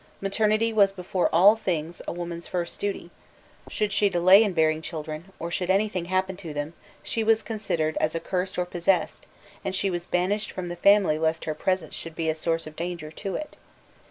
[0.19, 3.11] Maternity was before all things a woman's first duty:
[3.69, 7.97] should she delay in bearing children, or should anything happen to them, she was considered
[8.01, 9.27] as accursed or possessed,
[9.63, 12.75] and she was banished from the family lest her presence should be a source of
[12.75, 13.57] danger to it.